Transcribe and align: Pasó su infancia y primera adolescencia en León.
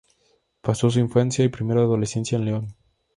Pasó 0.61 0.89
su 0.89 0.97
infancia 0.99 1.45
y 1.45 1.49
primera 1.49 1.81
adolescencia 1.81 2.35
en 2.39 2.45
León. 2.45 2.75